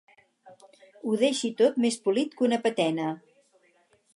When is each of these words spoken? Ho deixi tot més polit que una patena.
Ho 1.09 1.17
deixi 1.23 1.51
tot 1.59 1.77
més 1.85 1.99
polit 2.07 2.33
que 2.41 2.47
una 2.49 2.59
patena. 2.65 3.11